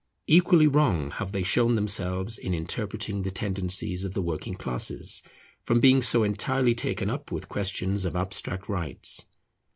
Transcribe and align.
Equally 0.25 0.65
wrong 0.65 1.11
have 1.11 1.31
they 1.31 1.43
shown 1.43 1.75
themselves 1.75 2.39
in 2.39 2.55
interpreting 2.55 3.21
the 3.21 3.29
tendencies 3.29 4.03
of 4.03 4.15
the 4.15 4.21
working 4.23 4.55
classes, 4.55 5.21
from 5.61 5.79
being 5.79 6.01
so 6.01 6.23
entirely 6.23 6.73
taken 6.73 7.07
up 7.07 7.31
with 7.31 7.47
questions 7.49 8.03
of 8.03 8.15
abstract 8.15 8.67
rights. 8.67 9.27